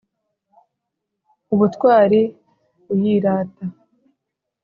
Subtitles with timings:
[1.53, 2.21] ubutwari
[2.93, 3.65] uyirata